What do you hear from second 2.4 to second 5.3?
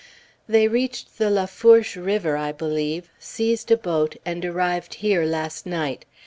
believe, seized a boat, and arrived here